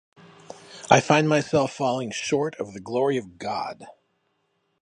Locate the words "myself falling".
1.29-2.09